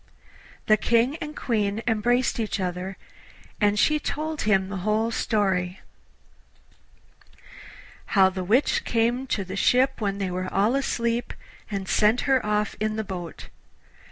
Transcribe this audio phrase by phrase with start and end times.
[0.65, 2.97] The King and Queen embraced each other,
[3.61, 5.79] and she told him the whole story
[8.17, 11.35] how the Witch came to the ship when they were all asleep
[11.69, 13.49] and sent her off in the boat.